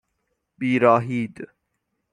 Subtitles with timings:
[0.57, 1.47] بیراهید